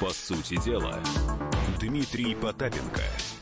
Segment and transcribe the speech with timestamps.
[0.00, 0.98] По сути дела,
[1.80, 3.02] Дмитрий Потапенко–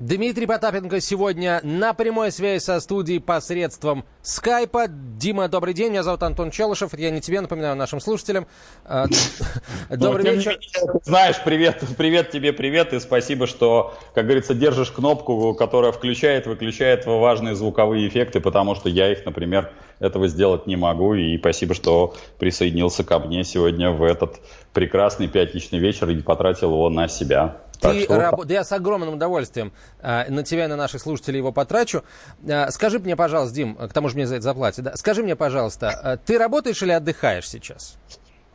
[0.00, 4.86] Дмитрий Потапенко сегодня на прямой связи со студией посредством скайпа.
[4.88, 5.90] Дима, добрый день.
[5.90, 6.96] Меня зовут Антон Челышев.
[6.96, 8.46] Я не тебе напоминаю, нашим слушателям.
[8.84, 9.06] А,
[9.90, 10.60] добрый вечер.
[11.02, 12.92] Знаешь, привет, привет тебе, привет.
[12.92, 18.88] И спасибо, что, как говорится, держишь кнопку, которая включает, выключает важные звуковые эффекты, потому что
[18.88, 21.14] я их, например, этого сделать не могу.
[21.14, 24.36] И спасибо, что присоединился ко мне сегодня в этот
[24.72, 27.62] прекрасный пятничный вечер и потратил его на себя.
[27.80, 28.16] Ты что...
[28.16, 28.44] раб...
[28.44, 32.02] да я с огромным удовольствием э, на тебя и на наших слушателей его потрачу.
[32.46, 34.96] Э, скажи мне, пожалуйста, Дим, к тому же мне за это заплатят, да?
[34.96, 37.98] скажи мне, пожалуйста, э, ты работаешь или отдыхаешь сейчас?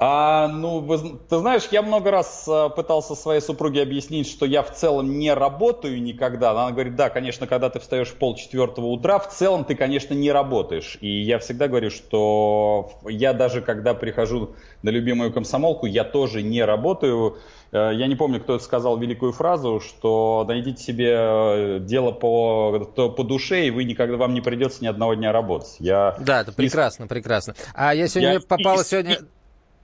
[0.05, 4.61] А, ну, вы, ты знаешь, я много раз а, пытался своей супруге объяснить, что я
[4.61, 6.51] в целом не работаю никогда.
[6.51, 10.29] Она говорит, да, конечно, когда ты встаешь в полчетвертого утра, в целом ты, конечно, не
[10.29, 10.97] работаешь.
[10.99, 16.65] И я всегда говорю, что я даже когда прихожу на любимую комсомолку, я тоже не
[16.65, 17.37] работаю.
[17.73, 22.79] Э, я не помню, кто это сказал великую фразу, что найдите себе э, дело по,
[22.95, 25.75] по душе, и вы никогда вам не придется ни одного дня работать.
[25.79, 27.55] Я да, это прекрасно, прекрасно.
[27.73, 28.87] А я сегодня я попала из...
[28.87, 29.17] сегодня...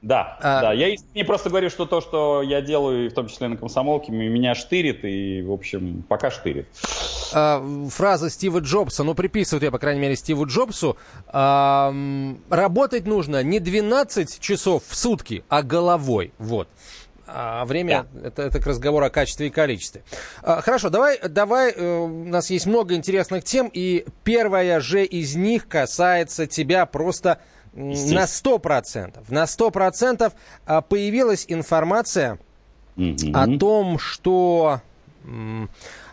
[0.02, 0.62] Да, а...
[0.62, 0.74] да.
[0.74, 4.56] Я не просто говорю, что то, что я делаю, в том числе на комсомолке, меня
[4.56, 6.68] штырит, и, в общем, пока штырит.
[7.34, 10.96] А, фраза Стива Джобса, ну, приписывают я, по крайней мере, Стиву Джобсу,
[11.28, 11.94] а,
[12.50, 16.32] работать нужно не 12 часов в сутки, а головой.
[16.38, 16.70] Вот.
[17.34, 18.28] А время да.
[18.28, 20.04] это, это к разговору о качестве и количестве.
[20.42, 21.72] А, хорошо, давай, давай.
[21.72, 27.40] Э, у нас есть много интересных тем, и первая же из них касается тебя просто
[27.74, 29.30] на сто процентов.
[29.30, 30.34] На сто процентов
[30.66, 32.40] а, появилась информация
[32.98, 34.82] mm о том, что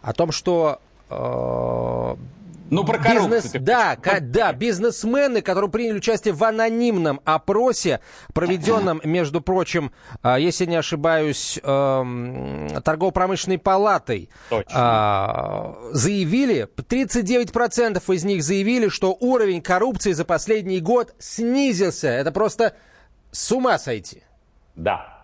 [0.02, 2.16] о том, что э,
[2.70, 3.30] ну, про коррупцию.
[3.30, 8.00] Бизнес, да, к, да, бизнесмены, которые приняли участие в анонимном опросе,
[8.34, 9.92] проведенном, между прочим,
[10.22, 15.76] а, если не ошибаюсь, эм, торгово-промышленной палатой, Точно.
[15.92, 22.08] заявили, 39% из них заявили, что уровень коррупции за последний год снизился.
[22.08, 22.74] Это просто
[23.30, 24.22] с ума сойти.
[24.74, 25.15] Да,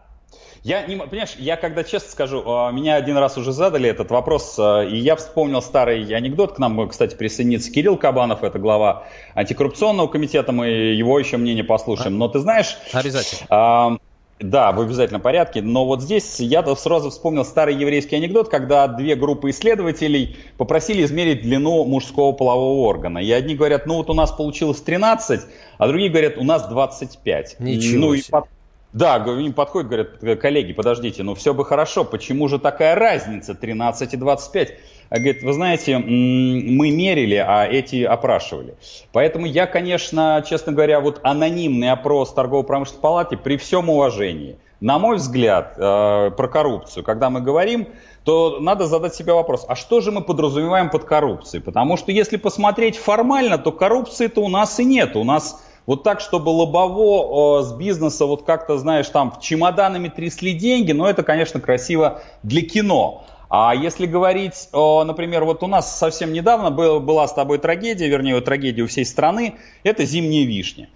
[0.64, 4.56] я не, понимаешь, я когда честно скажу, а, меня один раз уже задали этот вопрос,
[4.58, 6.54] а, и я вспомнил старый анекдот.
[6.54, 12.16] К нам, кстати, присоединится Кирилл Кабанов, это глава антикоррупционного комитета, мы его еще мнение послушаем.
[12.16, 12.78] Но ты знаешь...
[12.92, 13.46] Обязательно.
[13.50, 13.96] А,
[14.38, 15.62] да, в обязательном порядке.
[15.62, 21.42] Но вот здесь я сразу вспомнил старый еврейский анекдот, когда две группы исследователей попросили измерить
[21.42, 23.18] длину мужского полового органа.
[23.18, 25.40] И одни говорят, ну вот у нас получилось 13,
[25.78, 27.60] а другие говорят, у нас 25.
[27.60, 28.38] Ничего ну, себе.
[28.38, 28.61] И
[28.92, 34.12] да, им подходят, говорят, коллеги, подождите, ну все бы хорошо, почему же такая разница 13
[34.12, 34.74] и 25?
[35.08, 38.74] А говорит, вы знаете, мы мерили, а эти опрашивали.
[39.12, 45.16] Поэтому я, конечно, честно говоря, вот анонимный опрос торгово-промышленной палаты при всем уважении, на мой
[45.16, 47.88] взгляд, э, про коррупцию, когда мы говорим,
[48.24, 51.62] то надо задать себе вопрос, а что же мы подразумеваем под коррупцией?
[51.62, 55.14] Потому что если посмотреть формально, то коррупции-то у нас и нет.
[55.16, 60.92] У нас вот так, чтобы лобово с бизнеса вот как-то, знаешь, там чемоданами трясли деньги,
[60.92, 63.24] но это, конечно, красиво для кино.
[63.48, 68.40] А если говорить, например, вот у нас совсем недавно был, была с тобой трагедия, вернее,
[68.40, 70.88] трагедия у всей страны, это зимняя вишня.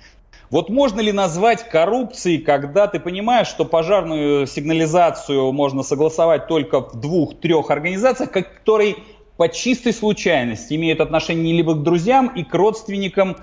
[0.49, 7.01] Вот можно ли назвать коррупцией, когда ты понимаешь, что пожарную сигнализацию можно согласовать только в
[7.01, 8.97] двух-трех организациях, которые
[9.37, 13.37] по чистой случайности имеют отношение либо к друзьям и к родственникам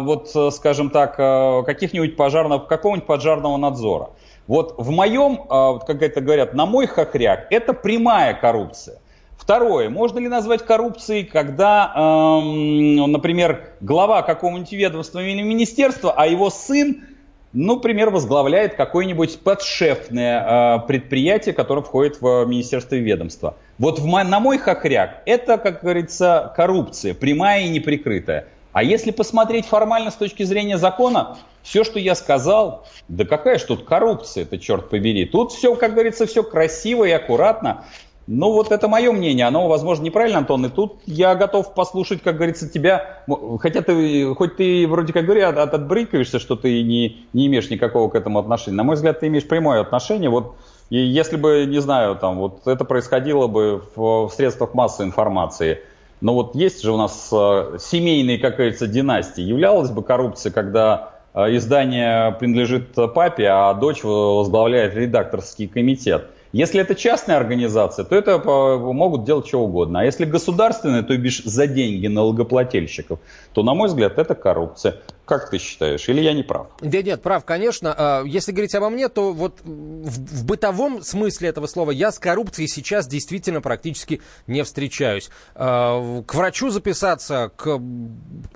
[0.00, 4.10] вот, э, скажем так, э, каких-нибудь пожарного, какого-нибудь пожарного надзора.
[4.46, 8.98] Вот в моем, а, как это говорят, на мой хохряк, это прямая коррупция.
[9.36, 16.50] Второе, можно ли назвать коррупцией, когда, эм, например, глава какого-нибудь ведомства или министерства, а его
[16.50, 17.04] сын,
[17.52, 23.56] ну, например, возглавляет какое-нибудь подшефное э, предприятие, которое входит в министерство и ведомство.
[23.78, 28.46] Вот в, на мой хохряк это, как говорится, коррупция, прямая и неприкрытая.
[28.72, 33.66] А если посмотреть формально с точки зрения закона, все, что я сказал, да какая же
[33.66, 35.26] тут коррупция, это черт побери.
[35.26, 37.84] Тут все, как говорится, все красиво и аккуратно.
[38.26, 39.44] Ну, вот это мое мнение.
[39.44, 40.64] Оно, возможно, неправильно, Антон.
[40.64, 43.24] И тут я готов послушать, как говорится, тебя.
[43.58, 48.08] Хотя ты, хоть ты вроде как говоря, от, отбрыкиваешься, что ты не, не имеешь никакого
[48.08, 48.76] к этому отношения.
[48.76, 50.30] На мой взгляд, ты имеешь прямое отношение.
[50.30, 50.54] Вот
[50.90, 55.80] и если бы, не знаю, там, вот это происходило бы в, в средствах массовой информации–
[56.20, 59.42] но вот есть же у нас э, семейные, как говорится, династии.
[59.42, 66.26] Являлась бы коррупция, когда э, издание принадлежит папе, а дочь возглавляет редакторский комитет.
[66.52, 70.00] Если это частная организация, то это могут делать что угодно.
[70.00, 73.20] А если государственная, то бишь за деньги налогоплательщиков,
[73.52, 74.96] то, на мой взгляд, это коррупция.
[75.30, 76.08] Как ты считаешь?
[76.08, 76.66] Или я не прав?
[76.80, 77.94] Да нет, прав, конечно.
[77.96, 82.18] А, если говорить обо мне, то вот в, в бытовом смысле этого слова я с
[82.18, 85.30] коррупцией сейчас действительно практически не встречаюсь.
[85.54, 87.80] А, к врачу записаться, к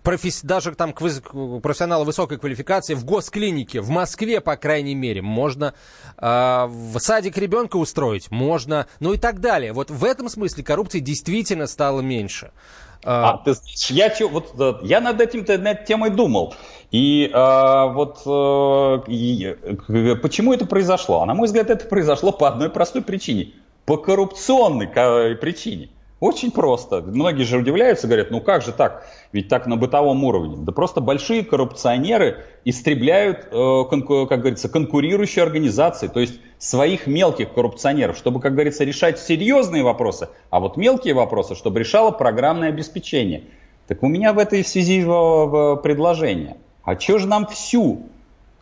[0.03, 0.43] професс...
[0.43, 5.75] даже там к профессионалу высокой квалификации в госклинике, в Москве, по крайней мере, можно.
[6.17, 8.87] А, в садик ребенка устроить можно.
[9.01, 9.73] Ну и так далее.
[9.73, 12.51] Вот в этом смысле коррупции действительно стало меньше.
[13.05, 16.55] А, ты знаешь, я, вот, э, я над этим над темой думал.
[16.91, 19.57] И а, вот а, и,
[20.23, 21.21] почему это произошло?
[21.21, 23.53] А на мой взгляд, это произошло по одной простой причине.
[23.85, 24.89] По коррупционной
[25.37, 25.91] причине.
[26.25, 27.03] Очень просто.
[27.03, 29.07] Многие же удивляются, говорят, ну как же так?
[29.33, 30.57] Ведь так на бытовом уровне.
[30.57, 38.17] Да просто большие коррупционеры истребляют, э, как говорится, конкурирующие организации, то есть своих мелких коррупционеров,
[38.17, 43.43] чтобы, как говорится, решать серьезные вопросы, а вот мелкие вопросы, чтобы решало программное обеспечение.
[43.87, 46.57] Так у меня в этой связи предложение.
[46.85, 48.01] А чего же нам всю,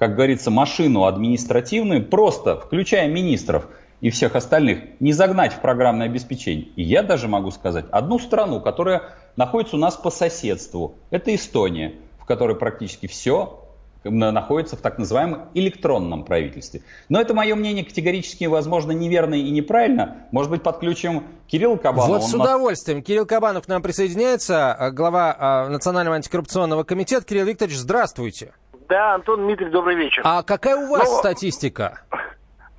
[0.00, 3.69] как говорится, машину административную, просто, включая министров,
[4.02, 6.66] и всех остальных не загнать в программное обеспечение.
[6.76, 11.94] И я даже могу сказать, одну страну, которая находится у нас по соседству, это Эстония,
[12.19, 13.60] в которой практически все
[14.04, 16.82] находится в так называемом электронном правительстве.
[17.08, 20.26] Но это мое мнение категорически, возможно, неверно и неправильно.
[20.32, 22.08] Может быть, подключим Кирилл Кабанов.
[22.08, 23.00] Вот с удовольствием.
[23.00, 27.25] Кирилл Кабанов к нам присоединяется, а, глава а, Национального антикоррупционного комитета.
[27.25, 28.52] Кирилл Викторович, здравствуйте.
[28.88, 30.22] Да, Антон Дмитрий, добрый вечер.
[30.25, 32.00] А какая у вас ну, статистика?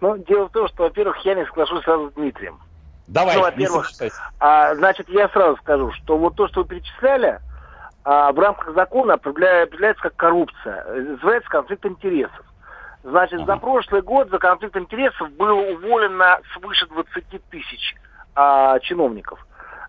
[0.03, 2.59] Ну, дело в том, что, во-первых, я не соглашусь сразу с Дмитрием.
[3.07, 3.89] Давай, ну, во-первых,
[4.37, 7.39] а, значит, я сразу скажу, что вот то, что вы перечисляли,
[8.03, 12.45] а, в рамках закона определяется как коррупция, называется конфликт интересов.
[13.03, 13.45] Значит, ага.
[13.45, 17.95] за прошлый год за конфликт интересов было уволено свыше 20 тысяч
[18.35, 19.39] а, чиновников.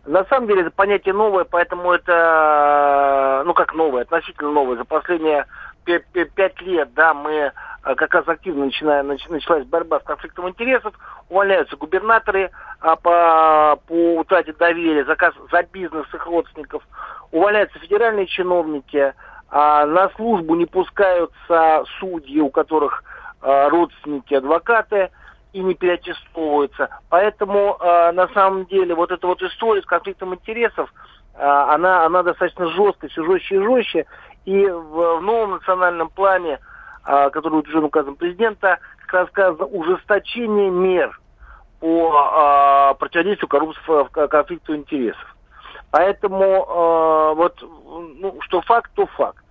[0.06, 4.76] На самом деле это понятие новое, поэтому это, ну как новое, относительно новое.
[4.76, 5.46] За последние
[5.84, 7.52] пять лет, да, мы
[7.82, 10.94] а, как раз активно начиная, началась борьба с конфликтом интересов,
[11.28, 12.50] увольняются губернаторы
[12.80, 16.82] а, по, по утрате доверия, заказ за бизнес их родственников,
[17.30, 19.12] увольняются федеральные чиновники,
[19.50, 23.04] а, на службу не пускаются судьи, у которых
[23.40, 25.10] а, родственники адвокаты,
[25.52, 26.88] и не переаттестовываются.
[27.08, 30.92] Поэтому а, на самом деле вот эта вот история с конфликтом интересов,
[31.36, 34.06] она, она достаточно жесткая, все жестче и жестче.
[34.44, 36.58] И в, в новом национальном плане
[37.04, 41.20] а, который утвержден указом президента, как раз сказано ужесточение мер
[41.78, 45.36] по а, противодействию коррупции, конфликту интересов.
[45.90, 49.44] Поэтому а, вот, ну, что факт, то факт.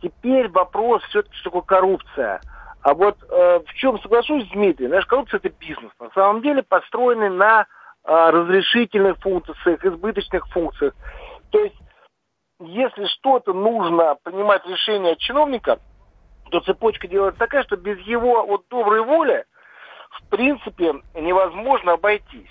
[0.00, 2.40] Теперь вопрос все-таки, что такое коррупция.
[2.82, 5.90] А вот э, в чем соглашусь с Дмитрием, знаешь, коррупция это бизнес.
[5.98, 7.64] На самом деле построенный на э,
[8.30, 10.92] разрешительных функциях, избыточных функциях.
[11.50, 11.74] То есть,
[12.60, 15.78] если что-то нужно принимать решение чиновника,
[16.50, 19.44] то цепочка делается такая, что без его вот доброй воли,
[20.10, 22.50] в принципе, невозможно обойтись.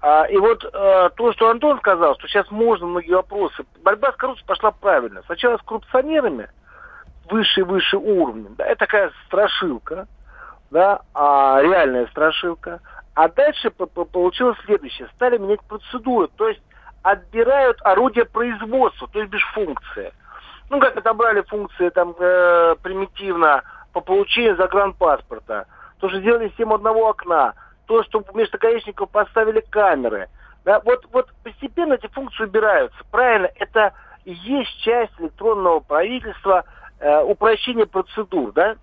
[0.00, 3.64] А, и вот а, то, что Антон сказал, что сейчас можно многие вопросы.
[3.82, 5.22] Борьба с коррупцией пошла правильно.
[5.26, 6.48] Сначала с коррупционерами,
[7.30, 8.54] выше и выше уровнем.
[8.56, 10.06] Да, это такая страшилка,
[10.70, 12.80] да, а, реальная страшилка.
[13.14, 15.08] А дальше получилось следующее.
[15.14, 16.28] Стали менять процедуры.
[16.36, 16.60] То есть
[17.10, 20.12] отбирают орудия производства, то есть без функции
[20.70, 23.62] ну, как отобрали функции там э, примитивно
[23.92, 25.66] по получению загранпаспорта,
[25.98, 27.54] то, что сделали систему одного окна,
[27.86, 30.28] то, что вместо гаишников поставили камеры.
[30.64, 32.98] Да, вот, вот постепенно эти функции убираются.
[33.10, 33.92] Правильно, это
[34.24, 36.64] и есть часть электронного правительства,
[36.98, 38.76] э, упрощение процедур, да?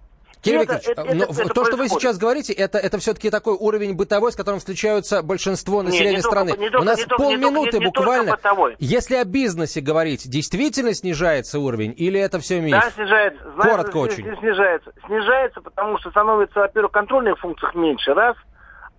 [0.43, 3.53] Кирилл это, Викторович, это, это, это то, что вы сейчас говорите, это, это все-таки такой
[3.53, 6.50] уровень бытовой, с которым встречаются большинство населения не, не страны.
[6.50, 8.38] Только, не только, У нас не полминуты не, не буквально.
[8.79, 12.73] Если о бизнесе говорить, действительно снижается уровень или это все миф?
[12.73, 13.41] Да, снижается.
[13.55, 14.38] Знаете, Коротко очень.
[14.39, 14.91] Снижается.
[15.05, 18.35] Снижается, потому что становится, во-первых, контрольных функциях меньше, раз,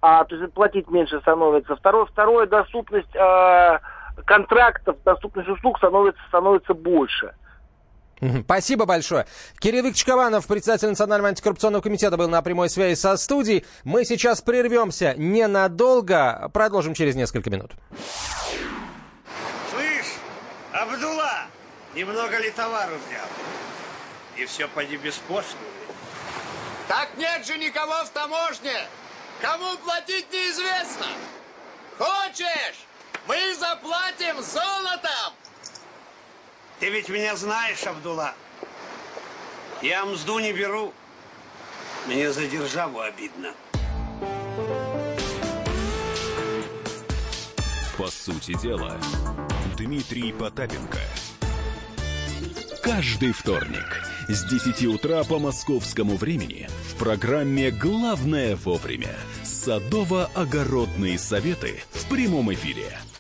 [0.01, 1.77] а, то есть платить меньше становится.
[1.77, 3.79] Второе, второе доступность э,
[4.25, 7.35] контрактов, доступность услуг становится, становится больше.
[8.45, 9.27] Спасибо большое.
[9.59, 13.65] Кирилл Викторович Кованов, председатель Национального антикоррупционного комитета, был на прямой связи со студией.
[13.85, 16.51] Мы сейчас прервемся ненадолго.
[16.53, 17.73] Продолжим через несколько минут.
[19.71, 20.15] Слышь,
[20.73, 21.47] Абдулла,
[21.95, 23.27] немного ли товару взял?
[24.37, 25.61] И все поди беспошлино.
[26.89, 28.87] Так нет же никого в таможне.
[29.41, 31.07] Кому платить неизвестно.
[31.99, 32.87] Хочешь?
[33.27, 35.35] Мы заплатим золотом.
[36.85, 38.35] Ты ведь меня знаешь, Абдулла.
[39.81, 40.93] Я мзду не беру.
[42.07, 43.55] Мне за державу обидно.
[47.97, 49.01] По сути дела,
[49.79, 50.99] Дмитрий Потапенко.
[52.83, 62.11] Каждый вторник с 10 утра по московскому времени в программе «Главное вовремя» садово-огородные советы в
[62.11, 62.99] прямом эфире.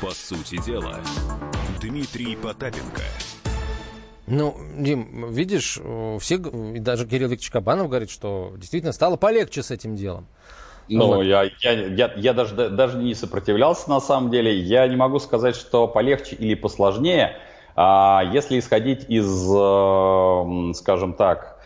[0.00, 0.94] По сути дела,
[1.80, 3.02] Дмитрий Потапенко.
[4.26, 9.62] Ну, Дим, видишь, э, все, и даже Кирилл Викторович Кабанов говорит, что действительно стало полегче
[9.62, 10.26] с этим делом.
[10.88, 11.22] Ну, Вот.
[11.22, 14.58] я, я, я, я даже, даже не сопротивлялся на самом деле.
[14.58, 17.36] Я не могу сказать, что полегче или посложнее.
[17.74, 21.58] А если исходить из, э, м, скажем так,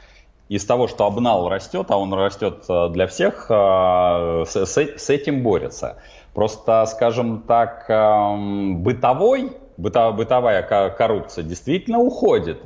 [0.49, 5.43] из того, что обнал растет, а он растет э, для всех, э, с- с этим
[5.43, 5.97] борется.
[6.35, 12.63] Просто, скажем так, эм, бытовой, быто- бытовая ко- коррупция действительно уходит.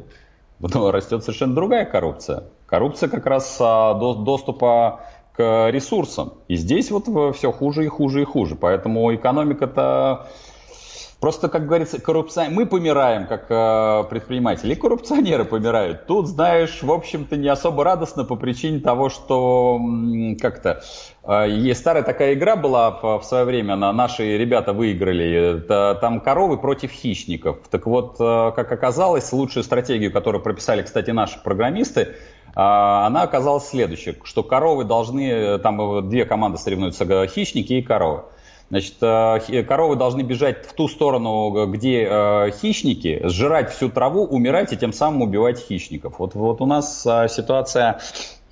[0.60, 2.44] Но растет совершенно другая коррупция.
[2.66, 5.00] Коррупция как раз а, до- доступа
[5.36, 6.34] к ресурсам.
[6.48, 8.54] И здесь вот все хуже и хуже и хуже.
[8.54, 10.28] Поэтому экономика-то
[11.20, 12.50] Просто, как говорится, коррупция...
[12.50, 16.06] мы помираем как э, предприниматели, и коррупционеры помирают.
[16.06, 19.80] Тут, знаешь, в общем-то, не особо радостно по причине того, что
[20.40, 20.82] как-то...
[21.22, 25.56] э, старая такая игра была в, в свое время, на, наши ребята выиграли.
[25.58, 27.60] Это, там коровы против хищников.
[27.70, 32.14] Так вот, э, как оказалось, лучшую стратегию, которую прописали, кстати, наши программисты,
[32.58, 37.74] а, она оказалась следующей, что коровы должны, э, там э, две команды соревнуются, э, хищники
[37.74, 38.22] и коровы.
[38.68, 44.24] Значит, э, хи- коровы должны бежать в ту сторону, где э, хищники, сжирать всю траву,
[44.24, 46.18] умирать и тем самым убивать хищников.
[46.18, 48.00] Вот, вот у нас э, ситуация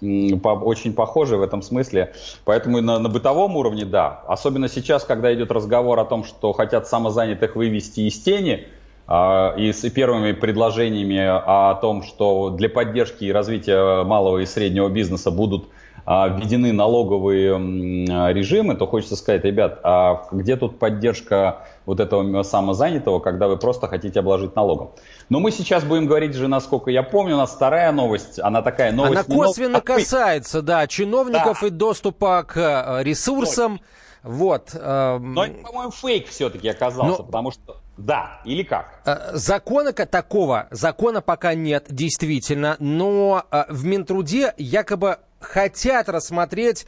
[0.01, 2.13] очень похожая в этом смысле.
[2.45, 4.23] Поэтому на, на бытовом уровне, да.
[4.27, 8.69] Особенно сейчас, когда идет разговор о том, что хотят самозанятых вывести из тени,
[9.07, 14.89] а, и с первыми предложениями о том, что для поддержки и развития малого и среднего
[14.89, 15.69] бизнеса будут
[16.07, 23.21] введены налоговые м, режимы, то хочется сказать, ребят, а где тут поддержка вот этого самозанятого,
[23.21, 24.91] когда вы просто хотите обложить налогом?
[25.29, 28.93] Но мы сейчас будем говорить же, насколько я помню, у нас вторая новость, она такая
[28.93, 29.15] новость...
[29.27, 29.99] Она новость, косвенно а фейк.
[29.99, 31.67] касается, да, чиновников Да.
[31.67, 33.81] и доступа к э, ресурсам.
[34.23, 34.71] Вот.
[34.75, 37.77] эм, Но это, по-моему, фейк все-таки оказался, Но- потому что...
[37.97, 39.01] Да, или как?
[39.07, 46.87] Э, Закона такого, закона пока нет, действительно, но э, в Минтруде якобы хотят рассмотреть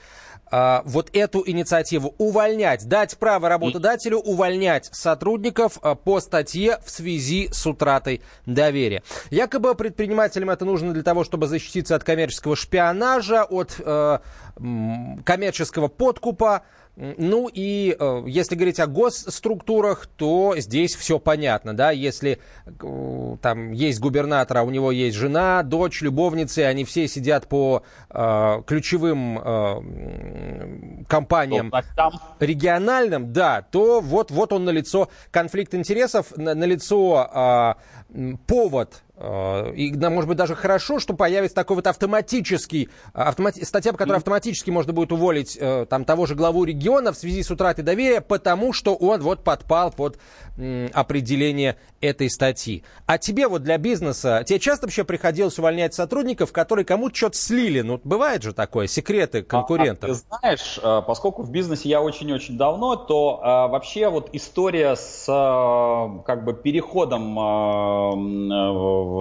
[0.50, 7.48] э, вот эту инициативу, увольнять, дать право работодателю увольнять сотрудников э, по статье в связи
[7.52, 9.02] с утратой доверия.
[9.30, 14.18] Якобы предпринимателям это нужно для того, чтобы защититься от коммерческого шпионажа, от э,
[15.24, 16.62] коммерческого подкупа,
[16.96, 23.72] Ну и э, если говорить о госструктурах, то здесь все понятно, да, если э, там
[23.72, 29.38] есть губернатор, а у него есть жена, дочь, любовницы, они все сидят по э, ключевым
[29.38, 31.70] э, компаниям
[32.40, 38.05] региональным, да, то вот, вот он налицо конфликт интересов, на, налицо а, м,
[38.46, 43.92] повод, а, и, может быть, даже хорошо, что появится такой вот автоматический, а, автомати- статья,
[43.92, 47.50] по которой автоматически можно будет уволить э, там того же главу региона в связи с
[47.50, 50.18] утратой доверия, потому что он вот подпал под
[50.94, 52.82] определение этой статьи.
[53.04, 57.82] А тебе вот для бизнеса, тебе часто вообще приходилось увольнять сотрудников, которые кому-то что-то слили?
[57.82, 60.08] Ну, бывает же такое, секреты конкурентов.
[60.08, 64.96] А, ты знаешь, а, поскольку в бизнесе я очень-очень давно, то а, вообще вот история
[64.96, 67.95] с а, как бы переходом а, а,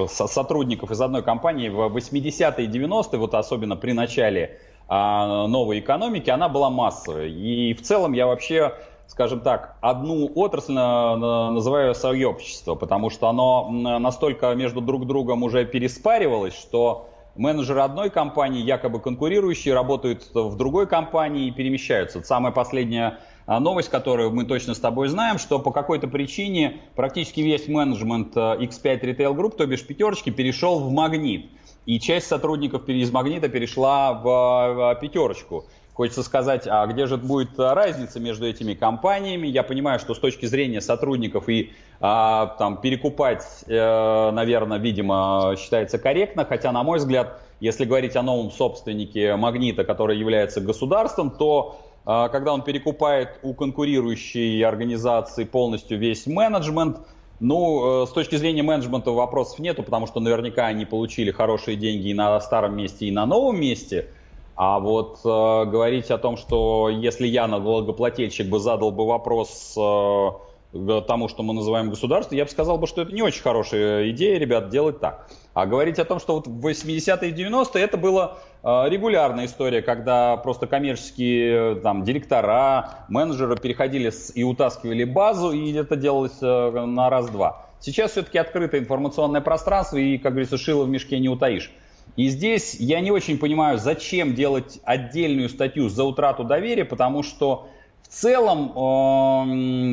[0.08, 6.30] сотрудников из одной компании в 80-е и 90-е, вот особенно при начале а, новой экономики,
[6.30, 7.32] она была массовой.
[7.32, 8.74] И в целом я вообще
[9.08, 15.66] скажем так, одну отрасль на- называю сообщество, потому что оно настолько между друг другом уже
[15.66, 22.22] переспаривалось, что менеджеры одной компании, якобы конкурирующие, работают в другой компании и перемещаются.
[22.54, 27.68] Последняя а, новость, которую мы точно с тобой знаем, что по какой-то причине практически весь
[27.68, 31.46] менеджмент а, X5 Retail Group, то бишь пятерочки, перешел в Магнит.
[31.86, 35.66] И часть сотрудников из Магнита перешла в, а, пятерочку.
[35.94, 39.48] Хочется сказать, а где же будет а, разница между этими компаниями?
[39.48, 41.72] Я понимаю, что с точки зрения сотрудников и
[42.02, 48.24] а, там перекупать, э, наверное, видимо, считается корректно, хотя, на мой взгляд, если говорить о
[48.24, 55.98] новом собственнике Магнита, который является государством, то а, когда он перекупает у конкурирующей организации полностью
[55.98, 57.00] весь менеджмент.
[57.40, 62.10] Ну, э, с точки зрения менеджмента вопросов нету, потому что наверняка они получили хорошие деньги
[62.10, 64.08] и на старом месте, и на новом месте.
[64.56, 71.02] А вот э, говорить о том, что если я, налогоплательщик, бы задал бы вопрос э,
[71.08, 74.38] тому, что мы называем государством, я бы сказал, бы, что это не очень хорошая идея,
[74.40, 75.28] ребят, делать так.
[75.54, 79.82] А говорить о том, что вот в 80-е и 90-е это была э, регулярная история,
[79.84, 86.86] когда просто коммерческие там, директора, менеджеры переходили с, и утаскивали базу, и это делалось э,
[86.86, 87.68] на раз-два.
[87.80, 91.72] Сейчас все-таки открытое информационное пространство, и, как говорится, шило в мешке не утаишь.
[92.16, 97.68] И здесь я не очень понимаю, зачем делать отдельную статью за утрату доверия, потому что
[98.02, 98.72] в целом,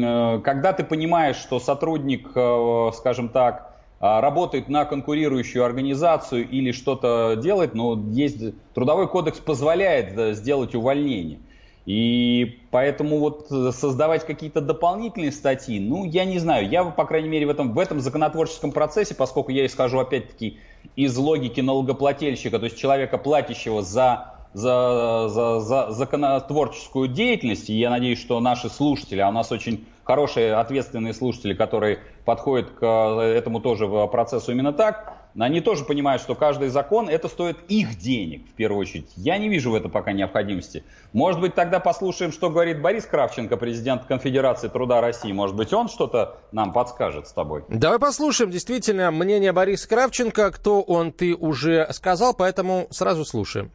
[0.04, 3.71] э, когда ты понимаешь, что сотрудник, э, скажем так, э,
[4.02, 8.38] работает на конкурирующую организацию или что-то делает, но есть
[8.74, 11.38] трудовой кодекс позволяет сделать увольнение.
[11.86, 16.68] И поэтому вот создавать какие-то дополнительные статьи, ну, я не знаю.
[16.68, 20.58] Я, по крайней мере, в этом, в этом законотворческом процессе, поскольку я исхожу, опять-таки,
[20.94, 27.88] из логики налогоплательщика, то есть человека, платящего за за, за, за законотворческую деятельность, и я
[27.88, 33.60] надеюсь, что наши слушатели, а у нас очень хорошие, ответственные слушатели, которые подходят к этому
[33.60, 38.46] тоже в процессу именно так, они тоже понимают, что каждый закон, это стоит их денег,
[38.50, 39.10] в первую очередь.
[39.16, 40.84] Я не вижу в этом пока необходимости.
[41.12, 45.32] Может быть, тогда послушаем, что говорит Борис Кравченко, президент Конфедерации труда России.
[45.32, 47.64] Может быть, он что-то нам подскажет с тобой.
[47.68, 50.50] Давай послушаем, действительно, мнение Бориса Кравченко.
[50.50, 53.70] Кто он, ты уже сказал, поэтому сразу слушаем.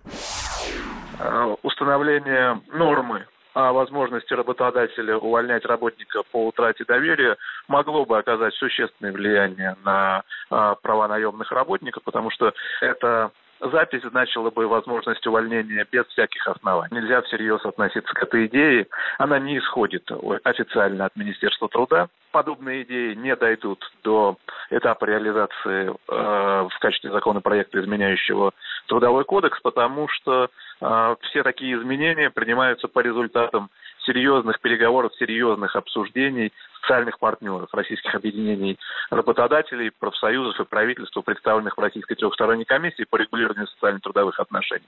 [1.19, 3.25] Э, установление нормы
[3.57, 7.37] о возможности работодателя увольнять работника по утрате доверия
[7.67, 10.21] могло бы оказать существенное влияние на
[10.51, 16.95] э, права наемных работников, потому что это запись значила бы возможность увольнения без всяких оснований.
[16.95, 18.87] Нельзя всерьез относиться к этой идее.
[19.17, 20.07] Она не исходит
[20.43, 22.09] официально от Министерства труда.
[22.31, 24.37] Подобные идеи не дойдут до
[24.69, 28.53] этапа реализации э, в качестве законопроекта, изменяющего
[28.87, 30.49] трудовой кодекс, потому что
[30.81, 33.69] э, все такие изменения принимаются по результатам
[34.05, 42.15] серьезных переговоров, серьезных обсуждений социальных партнеров, российских объединений работодателей, профсоюзов и правительства, представленных в Российской
[42.15, 44.87] трехсторонней комиссии по регулированию социально-трудовых отношений.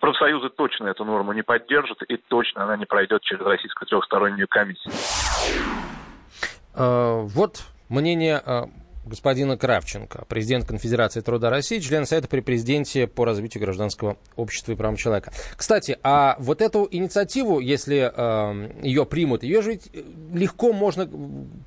[0.00, 4.92] Профсоюзы точно эту норму не поддержат, и точно она не пройдет через Российскую трехстороннюю комиссию.
[6.74, 8.64] А, вот мнение а,
[9.06, 14.74] господина Кравченко, президент Конфедерации труда России, член Совета при президенте по развитию гражданского общества и
[14.74, 15.32] прав человека.
[15.56, 19.90] Кстати, а вот эту инициативу, если э, ее примут, ее же ведь
[20.32, 21.08] легко можно...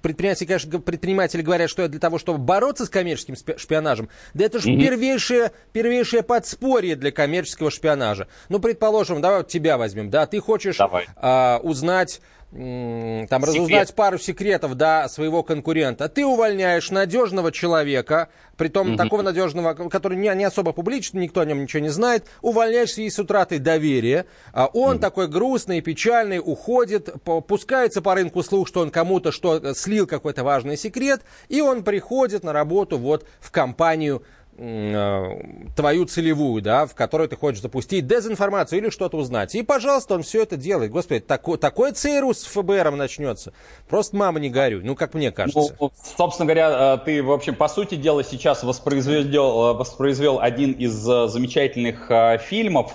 [0.02, 4.10] Предприниматели, конечно, предприниматели говорят, что это для того, чтобы бороться с коммерческим шпионажем.
[4.34, 4.80] Да это же mm-hmm.
[4.80, 8.28] первейшее, первейшее подспорье для коммерческого шпионажа.
[8.50, 12.22] Ну, предположим, давай вот тебя возьмем, да, ты хочешь э, узнать
[12.52, 16.10] там разузнать пару секретов да, своего конкурента.
[16.10, 18.98] Ты увольняешь надежного человека, притом угу.
[18.98, 23.12] такого надежного, который не, не особо публичный, никто о нем ничего не знает, увольняешь связи
[23.12, 24.26] с утратой доверия.
[24.52, 25.02] А он угу.
[25.02, 30.76] такой грустный, печальный, уходит, пускается по рынку слух, что он кому-то что слил какой-то важный
[30.76, 34.24] секрет, и он приходит на работу вот в компанию
[34.60, 39.56] твою целевую, да, в которой ты хочешь запустить дезинформацию или что-то узнать.
[39.56, 40.92] И, пожалуйста, он все это делает.
[40.92, 43.54] Господи, такой, такой ЦРУ с ФБРом начнется.
[43.88, 45.76] Просто мама не горюй, ну, как мне кажется.
[45.80, 50.74] Ну, собственно говоря, э, ты, в общем, по сути дела, сейчас воспроизвел, э, воспроизвел один
[50.74, 52.92] из замечательных фильмов,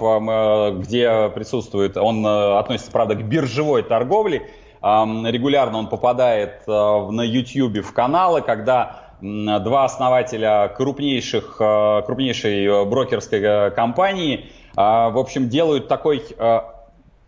[0.80, 4.50] где присутствует, он относится, правда, к биржевой торговле.
[4.82, 13.40] Регулярно он попадает на YouTube в каналы, когда два основателя крупнейших, э, крупнейшей э, брокерской
[13.40, 16.20] э, компании, в общем, делают такой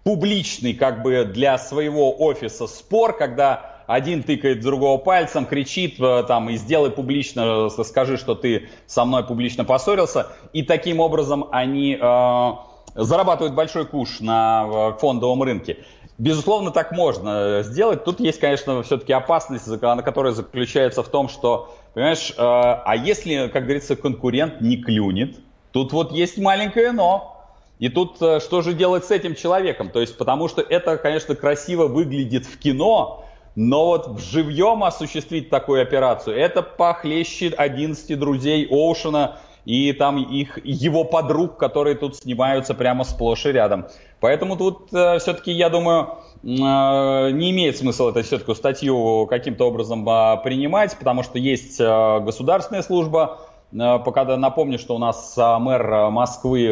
[0.02, 6.56] публичный как бы для своего офиса спор, когда один тыкает другого пальцем, кричит там и
[6.56, 10.26] сделай публично, скажи, что ты со мной публично поссорился.
[10.52, 12.52] И таким образом они э,
[12.96, 15.84] зарабатывают большой куш на фондовом рынке.
[16.18, 18.04] Безусловно, так можно сделать.
[18.04, 23.62] Тут есть, конечно, все-таки опасность, которая заключается в том, что Понимаешь, э, а если, как
[23.62, 25.38] говорится, конкурент не клюнет,
[25.72, 27.42] тут вот есть маленькое но.
[27.78, 29.88] И тут э, что же делать с этим человеком?
[29.88, 35.48] То есть, потому что это, конечно, красиво выглядит в кино, но вот в живьем осуществить
[35.48, 42.72] такую операцию, это похлеще 11 друзей Оушена и там их, его подруг, которые тут снимаются
[42.72, 43.86] прямо сплошь и рядом.
[44.20, 50.08] Поэтому тут э, все-таки, я думаю, э, не имеет смысла это все-таки статью каким-то образом
[50.08, 53.40] э, принимать, потому что есть э, государственная служба.
[53.72, 56.66] Э, пока напомню, что у нас э, мэр Москвы э,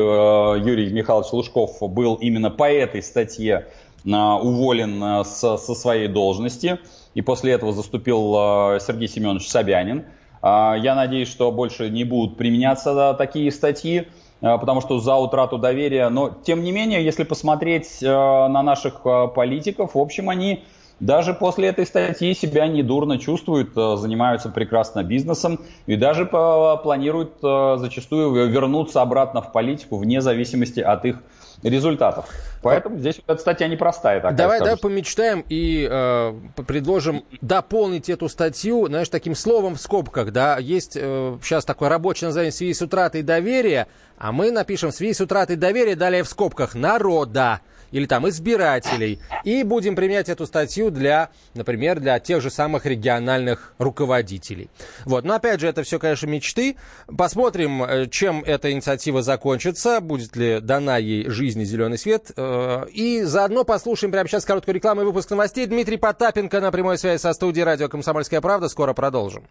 [0.65, 3.69] Юрий Михайлович Лужков был именно по этой статье
[4.07, 6.79] уволен со, со своей должности,
[7.15, 8.35] и после этого заступил
[8.79, 10.05] Сергей Семенович Собянин.
[10.45, 14.09] Я надеюсь, что больше не будут применяться такие статьи,
[14.43, 16.11] потому что за утрату доверия.
[16.11, 19.01] Но, тем не менее, если посмотреть на наших
[19.35, 20.63] политиков, в общем, они
[21.01, 29.01] даже после этой статьи себя недурно чувствуют, занимаются прекрасно бизнесом и даже планируют зачастую вернуться
[29.01, 31.23] обратно в политику вне зависимости от их
[31.63, 32.27] результатов.
[32.63, 34.21] Поэтому здесь эта статья непростая.
[34.21, 36.35] Такая, давай, давай помечтаем и э,
[36.67, 42.29] предложим дополнить эту статью, знаешь, таким словом в скобках, да, есть э, сейчас такое рабочее
[42.29, 43.87] название в связи с утратой доверия,
[44.17, 47.61] а мы напишем в связи с утратой доверия, далее в скобках народа
[47.95, 49.21] или там избирателей.
[49.45, 54.69] И будем применять эту статью для, например, для тех же самых региональных руководителей.
[55.05, 55.25] Вот.
[55.25, 56.77] Но опять же, это все, конечно, мечты.
[57.07, 62.33] Посмотрим, э, чем эта инициатива закончится, будет ли дана ей жизни зеленый свет.
[62.37, 65.67] Э, и заодно послушаем прямо сейчас короткую рекламу и выпуск новостей.
[65.67, 68.69] Дмитрий Потапенко на прямой связи со студией радио «Комсомольская правда».
[68.69, 69.47] Скоро продолжим.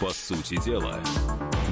[0.00, 1.00] По сути дела,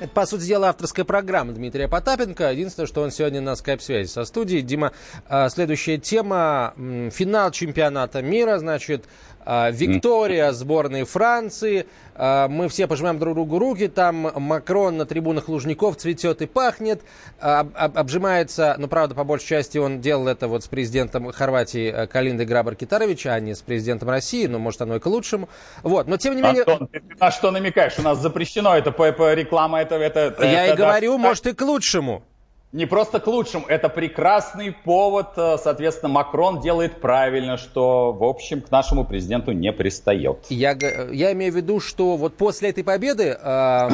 [0.00, 2.52] это, по сути дела, авторская программа Дмитрия Потапенко.
[2.52, 4.62] Единственное, что он сегодня на скайп-связи со студией.
[4.62, 4.92] Дима,
[5.28, 6.74] а, следующая тема.
[6.76, 9.04] Финал чемпионата мира, значит,
[9.70, 11.86] Виктория сборной Франции.
[12.14, 13.88] А, мы все пожимаем друг другу руки.
[13.88, 17.00] Там Макрон на трибунах Лужников цветет и пахнет.
[17.40, 22.44] Обжимается, ну, правда, по большей части он делал это вот с президентом Хорватии э, Калиндой
[22.44, 24.46] Грабар-Китаровича, а не с президентом России.
[24.46, 25.48] Но, может, оно и к лучшему.
[25.82, 26.64] Вот, но тем не менее...
[26.64, 27.98] Антон, ты на что намекаешь?
[27.98, 29.94] У нас запрещено это реклама, это...
[29.94, 32.22] это Я это, и говорю, да, может, и к лучшему
[32.70, 35.28] не просто к лучшему, это прекрасный повод.
[35.36, 40.44] Э, соответственно, Макрон делает правильно, что, в общем, к нашему президенту не пристает.
[40.50, 40.76] Я,
[41.10, 43.88] я имею в виду, что вот после этой победы э,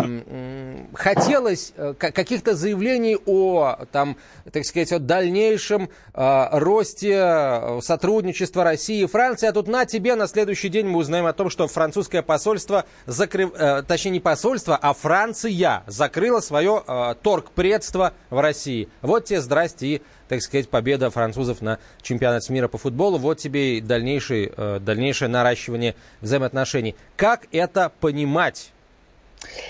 [0.92, 4.16] хотелось каких-то заявлений о, там,
[4.52, 9.46] так сказать, о дальнейшем э, росте э, сотрудничества России и Франции.
[9.46, 13.52] А тут на тебе на следующий день мы узнаем о том, что французское посольство, закрыв,
[13.54, 18.63] э, точнее не посольство, а Франция закрыла свое э, торгпредство в России.
[18.64, 18.88] России.
[19.02, 23.18] Вот тебе здрасте и, так сказать, победа французов на чемпионате мира по футболу.
[23.18, 26.96] Вот тебе и дальнейший, э, дальнейшее наращивание взаимоотношений.
[27.16, 28.72] Как это понимать?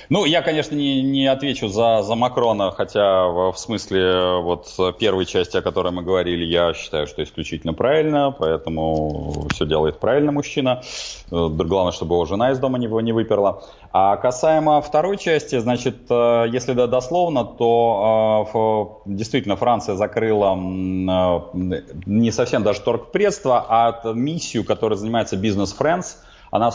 [0.09, 5.57] Ну, я, конечно, не, не отвечу за, за Макрона, хотя в смысле вот первой части,
[5.57, 10.83] о которой мы говорили, я считаю, что исключительно правильно, поэтому все делает правильно мужчина.
[11.31, 13.63] Э, главное, чтобы его жена из дома не, не выперла.
[13.93, 22.31] А касаемо второй части, значит, э, если да, дословно, то э, действительно Франция закрыла не
[22.31, 26.17] совсем даже торгпредство, а миссию, которая занимается Business Friends–
[26.55, 26.71] она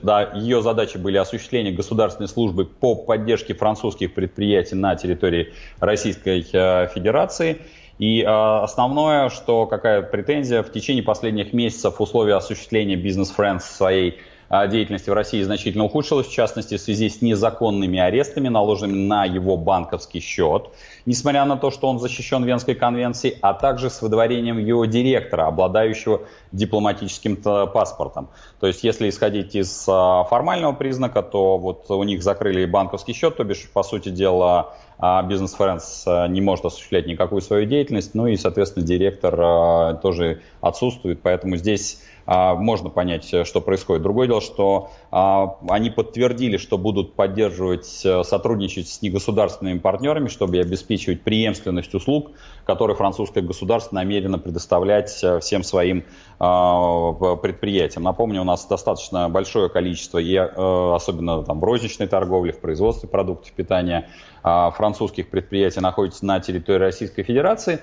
[0.00, 6.88] да, ее задачи были осуществление государственной службы по поддержке французских предприятий на территории Российской э,
[6.94, 7.58] Федерации.
[7.98, 14.18] И э, основное, что какая претензия, в течение последних месяцев условия осуществления бизнес Friends своей
[14.68, 19.56] деятельности в России значительно ухудшилась, в частности, в связи с незаконными арестами, наложенными на его
[19.56, 20.68] банковский счет,
[21.06, 26.22] несмотря на то, что он защищен Венской конвенцией, а также с выдворением его директора, обладающего
[26.52, 28.28] дипломатическим паспортом.
[28.60, 33.38] То есть, если исходить из а, формального признака, то вот у них закрыли банковский счет,
[33.38, 38.26] то бишь, по сути дела, а, бизнес Фрэнс не может осуществлять никакую свою деятельность, ну
[38.26, 42.11] и, соответственно, директор тоже отсутствует, поэтому здесь а,
[42.54, 44.02] можно понять, э, что происходит.
[44.02, 50.58] Другое дело, что а, они подтвердили, что будут поддерживать, э, сотрудничать с негосударственными партнерами, чтобы
[50.58, 52.30] обеспечивать преемственность услуг,
[52.64, 56.04] которые французское государство намерено предоставлять э, всем своим
[56.38, 58.04] а, предприятиям.
[58.04, 60.18] Напомню, у нас достаточно большое количество,
[60.94, 64.08] особенно там, в розничной торговле, в производстве продуктов питания,
[64.42, 67.80] французских предприятий находится на территории Российской Федерации.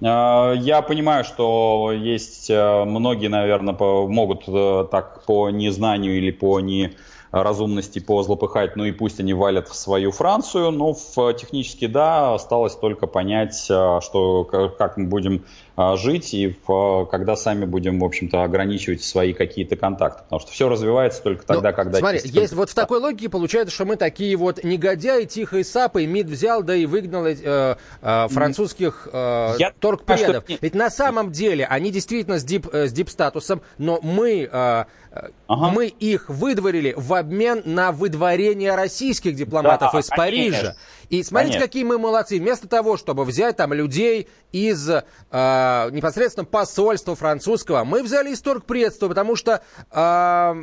[0.00, 6.60] Э, я понимаю, что есть э, многие, наверное, могут э, так по незнанию или по
[6.66, 6.96] не
[7.32, 12.74] разумности позлопыхать, ну и пусть они валят в свою Францию, но в, технически, да, осталось
[12.76, 15.44] только понять, а, что, как мы будем
[15.96, 20.22] жить и в, когда сами будем, в общем-то, ограничивать свои какие-то контакты.
[20.24, 21.98] Потому что все развивается только ну, тогда, Но, когда...
[21.98, 26.06] Смотри, есть, есть вот в такой логике получается, что мы такие вот негодяи, тихой сапой,
[26.06, 30.44] МИД взял, да и выгнал э, э, французских э, Я торгпредов.
[30.48, 30.58] Что...
[30.60, 34.48] Ведь на самом деле они действительно с дип, э, с дип-статусом, но мы...
[34.50, 34.84] Э,
[35.48, 35.70] Ага.
[35.70, 40.16] Мы их выдворили в обмен на выдворение российских дипломатов да, из конечно.
[40.16, 40.76] Парижа.
[41.08, 41.66] И смотрите, конечно.
[41.66, 42.38] какие мы молодцы.
[42.38, 45.02] Вместо того, чтобы взять там людей из э,
[45.90, 50.54] непосредственно посольства французского, мы взяли из торгпредства, потому что э,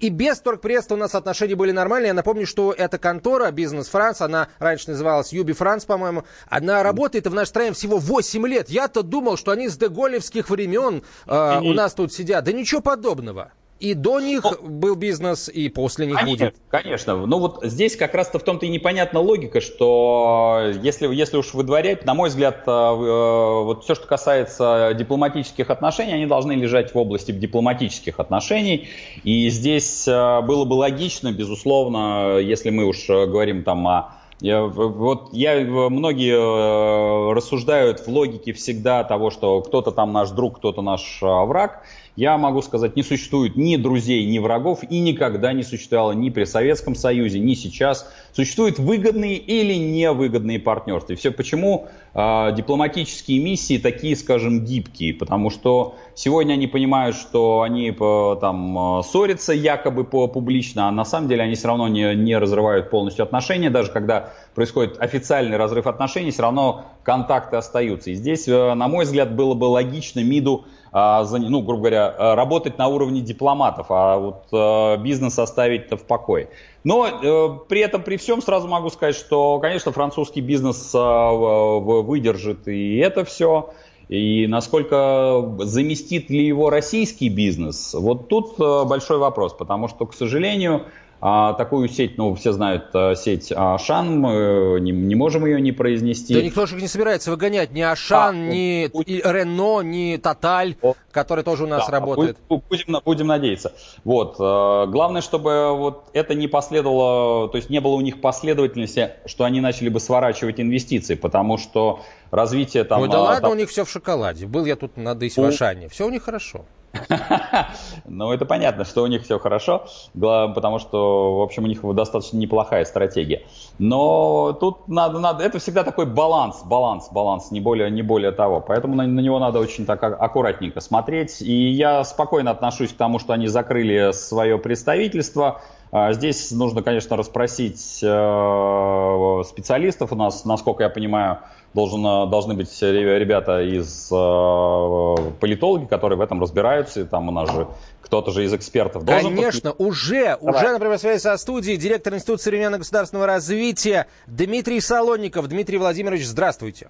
[0.00, 2.08] и без торгпредства у нас отношения были нормальные.
[2.08, 7.26] Я напомню, что эта контора, Бизнес Франс, она раньше называлась Юби Франс, по-моему, она работает
[7.26, 8.70] в нашей стране всего 8 лет.
[8.70, 12.44] Я-то думал, что они с деголевских времен э, у нас тут сидят.
[12.44, 13.52] Да ничего подобного.
[13.80, 16.56] И до них ну, был бизнес, и после них конечно, будет.
[16.70, 17.26] Конечно.
[17.26, 22.04] Ну вот здесь как раз-то в том-то и непонятна логика, что если, если уж выдворять,
[22.04, 26.98] на мой взгляд, э, э, вот все, что касается дипломатических отношений, они должны лежать в
[26.98, 28.88] области дипломатических отношений.
[29.24, 35.28] И здесь э, было бы логично, безусловно, если мы уж говорим там о я, вот
[35.32, 41.82] я, многие рассуждают в логике всегда того, что кто-то там наш друг, кто-то наш враг
[42.16, 46.44] я могу сказать, не существует ни друзей, ни врагов, и никогда не существовало ни при
[46.44, 48.10] Советском Союзе, ни сейчас.
[48.32, 51.14] Существуют выгодные или невыгодные партнерства.
[51.14, 57.62] И все почему э, дипломатические миссии такие, скажем, гибкие, потому что сегодня они понимают, что
[57.62, 62.14] они по, там ссорятся якобы по публично, а на самом деле они все равно не,
[62.14, 68.10] не разрывают полностью отношения, даже когда происходит официальный разрыв отношений, все равно контакты остаются.
[68.10, 70.64] И здесь, э, на мой взгляд, было бы логично МИДу
[70.96, 76.04] а, ну, грубо говоря, а, работать на уровне дипломатов, а вот а, бизнес оставить-то в
[76.04, 76.50] покое.
[76.84, 82.98] Но э, при этом, при всем, сразу могу сказать, что, конечно, французский бизнес выдержит и
[82.98, 83.70] это все.
[84.08, 90.14] И насколько заместит ли его российский бизнес, вот тут э, большой вопрос, потому что, к
[90.14, 90.84] сожалению,
[91.26, 95.72] а, такую сеть, ну, все знают а, сеть Ашан, мы не, не можем ее не
[95.72, 96.34] произнести.
[96.34, 99.08] Да никто же не собирается выгонять ни Ашан, а, ни будь...
[99.08, 100.76] Рено, ни Тоталь,
[101.10, 102.36] который тоже у нас да, работает.
[102.50, 103.72] Будем, будем надеяться.
[104.04, 104.36] Вот.
[104.38, 109.44] А, главное, чтобы вот это не последовало, то есть не было у них последовательности, что
[109.44, 113.00] они начали бы сворачивать инвестиции, потому что развитие там...
[113.00, 113.52] Ой, да а, ладно, там...
[113.52, 114.46] у них все в шоколаде.
[114.46, 115.88] Был я тут на Дысь в Ашане.
[115.88, 116.66] Все у них хорошо.
[118.06, 122.36] Ну, это понятно, что у них все хорошо, потому что, в общем, у них достаточно
[122.36, 123.42] неплохая стратегия.
[123.78, 128.60] Но тут надо, надо, это всегда такой баланс, баланс, баланс, не более, не более того.
[128.60, 131.40] Поэтому на, на него надо очень так аккуратненько смотреть.
[131.42, 135.60] И я спокойно отношусь к тому, что они закрыли свое представительство.
[135.90, 140.12] А здесь нужно, конечно, расспросить э, специалистов.
[140.12, 141.38] У нас, насколько я понимаю,
[141.74, 147.50] должен, должны быть ребята из э, политологи, которые в этом разбираются, и там у нас
[147.52, 147.66] же
[148.00, 149.34] кто-то же из экспертов должен...
[149.34, 149.80] Конечно, быть...
[149.80, 150.54] уже, Давай.
[150.54, 155.48] уже, например, связи со студией директор Института современного государственного развития Дмитрий Солонников.
[155.48, 156.88] Дмитрий Владимирович, здравствуйте.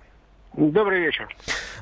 [0.56, 1.28] Добрый вечер.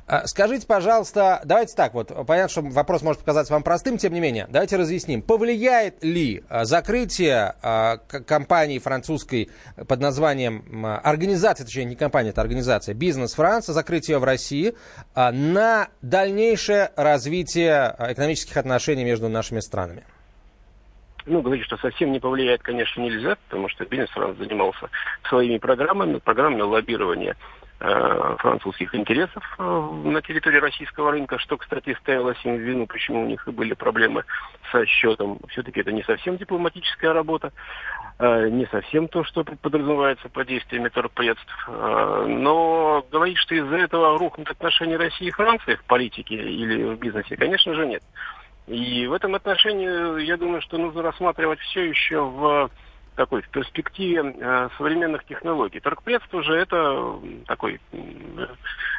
[0.06, 4.20] А, скажите, пожалуйста, давайте так вот, понятно, что вопрос может показаться вам простым, тем не
[4.20, 5.20] менее, давайте разъясним.
[5.20, 9.50] Повлияет ли а, закрытие а, компании французской
[9.86, 14.74] под названием, организация, точнее не компания, это организация, Бизнес Франция, закрытие в России,
[15.14, 20.04] на дальнейшее развитие экономических отношений между нашими странами?
[21.26, 24.88] Ну, говорить, что совсем не повлияет, конечно, нельзя, потому что бизнес Франц занимался
[25.28, 27.36] своими программами, программами лоббирования
[28.38, 33.26] французских интересов э, на территории российского рынка, что, кстати, ставилось им в вину, почему у
[33.26, 34.24] них и были проблемы
[34.70, 35.38] со счетом.
[35.48, 37.52] Все-таки это не совсем дипломатическая работа,
[38.18, 41.68] э, не совсем то, что подразумевается под действиями торпедств.
[41.68, 47.36] Но говорить, что из-за этого рухнут отношения России и Франции в политике или в бизнесе,
[47.36, 48.02] конечно же, нет.
[48.66, 52.70] И в этом отношении, я думаю, что нужно рассматривать все еще в
[53.16, 55.80] такой в перспективе э, современных технологий.
[55.80, 57.80] Торгпредство же это такой,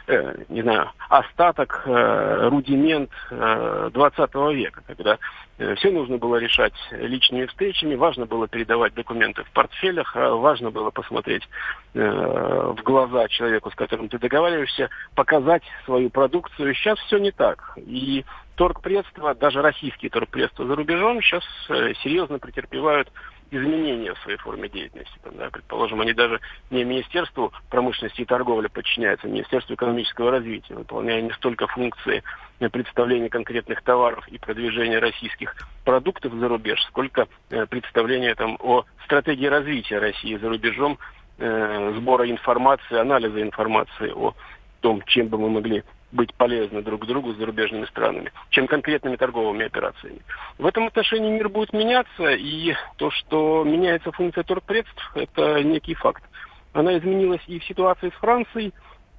[0.07, 5.17] э, не знаю, остаток, э, рудимент э, 20 века, когда
[5.57, 10.69] э, все нужно было решать личными встречами, важно было передавать документы в портфелях, э, важно
[10.71, 11.47] было посмотреть
[11.93, 16.73] э, в глаза человеку, с которым ты договариваешься, показать свою продукцию.
[16.75, 17.73] Сейчас все не так.
[17.77, 23.11] И торгпредства, даже российские торгпредства за рубежом сейчас э, серьезно претерпевают
[23.53, 25.17] изменения в своей форме деятельности.
[25.23, 26.39] Там, да, предположим, они даже
[26.71, 32.23] не Министерству промышленности и торговли подчиняются, а Министерству экономического развития, выполняя не столько функции
[32.71, 39.47] представления конкретных товаров и продвижения российских продуктов за рубеж, сколько э, представления там, о стратегии
[39.47, 40.97] развития России за рубежом,
[41.37, 44.33] э, сбора информации, анализа информации о
[44.81, 49.65] том, чем бы мы могли быть полезны друг другу с зарубежными странами, чем конкретными торговыми
[49.65, 50.21] операциями.
[50.57, 56.23] В этом отношении мир будет меняться, и то, что меняется функция торгпредств, это некий факт.
[56.71, 58.73] Она изменилась и в ситуации с Францией.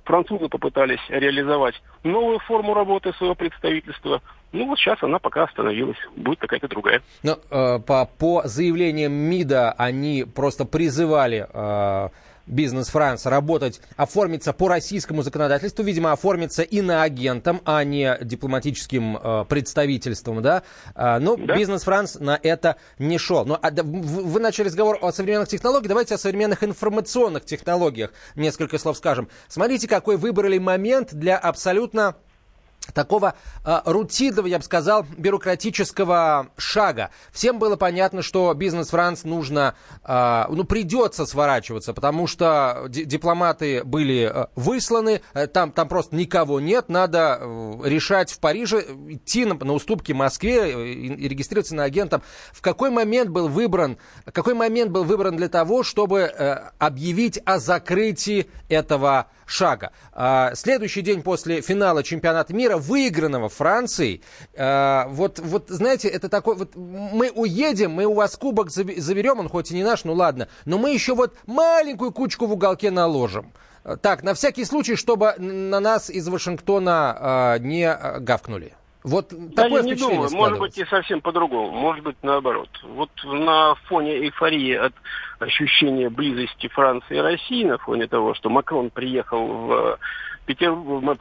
[0.04, 4.20] Французы попытались реализовать новую форму работы своего представительства.
[4.52, 5.96] Ну вот сейчас она пока остановилась.
[6.14, 7.00] Будет какая-то другая.
[7.22, 12.08] Но э, по, по заявлениям МИДа они просто призывали э,
[12.46, 20.42] Бизнес Франс работать, оформиться по российскому законодательству, видимо, оформиться иноагентом, а не дипломатическим э, представительством,
[20.42, 20.62] да.
[20.94, 21.56] А, но да?
[21.56, 23.46] Бизнес Франс на это не шел.
[23.46, 28.98] Но а, вы начали разговор о современных технологиях, давайте о современных информационных технологиях несколько слов
[28.98, 29.28] скажем.
[29.48, 32.16] Смотрите, какой выбрали момент для абсолютно
[32.92, 37.10] такого э, рутинного, я бы сказал, бюрократического шага.
[37.32, 44.30] Всем было понятно, что бизнес Франс нужно, э, ну, придется сворачиваться, потому что дипломаты были
[44.32, 49.54] э, высланы, э, там, там просто никого нет, надо э, решать в Париже, идти на,
[49.54, 52.22] на уступки Москве э, и регистрироваться на агентом.
[52.52, 53.98] В какой момент был выбран,
[54.32, 59.92] какой момент был выбран для того, чтобы э, объявить о закрытии этого шага?
[60.12, 64.22] Э, следующий день после финала чемпионата мира выигранного Францией.
[64.54, 69.48] Э, вот, вот, знаете, это такой, вот мы уедем, мы у вас кубок заберем, он
[69.48, 73.52] хоть и не наш, ну ладно, но мы еще вот маленькую кучку в уголке наложим.
[74.00, 78.72] Так, на всякий случай, чтобы на нас из Вашингтона не гавкнули.
[79.04, 82.70] Вот да, такое я не думаю, может быть и совсем по-другому, может быть наоборот.
[82.82, 84.94] Вот на фоне эйфории от
[85.40, 89.98] ощущения близости Франции и России, на фоне того, что Макрон приехал в
[90.46, 90.74] Петер...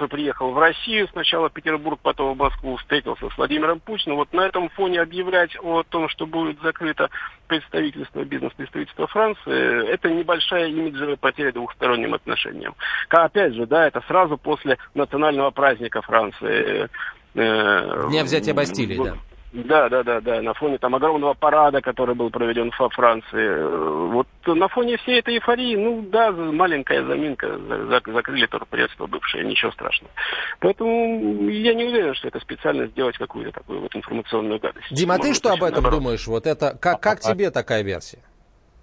[0.08, 4.18] приехал в Россию, сначала в Петербург, потом в Москву, встретился с Владимиром Путиным.
[4.18, 7.10] Вот на этом фоне объявлять о том, что будет закрыто
[7.48, 12.76] представительство, бизнес-представительство Франции, это небольшая имиджевая потеря двухсторонним отношениям.
[13.10, 16.90] Опять же, да, это сразу после национального праздника Франции.
[17.36, 19.16] Э, Дня взятия Бастилии, да.
[19.54, 20.42] Да, да, да, да.
[20.42, 23.28] На фоне там огромного парада, который был проведен во Франции.
[23.34, 27.60] Э, вот на фоне всей этой эйфории, ну да, маленькая заминка,
[28.08, 30.12] закрыли торпредство бывшее, ничего страшного.
[30.60, 34.88] Поэтому я не уверен, что это специально сделать какую-то такую вот информационную гадость.
[34.92, 36.00] Дима, а ты что об этом наоборот.
[36.00, 36.26] думаешь?
[36.26, 38.20] Вот это как, как а, тебе такая версия?